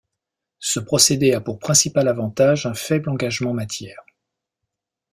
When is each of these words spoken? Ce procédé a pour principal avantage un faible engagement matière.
Ce 0.57 0.79
procédé 0.79 1.31
a 1.35 1.41
pour 1.41 1.59
principal 1.59 2.07
avantage 2.07 2.65
un 2.65 2.73
faible 2.73 3.07
engagement 3.11 3.53
matière. 3.53 4.03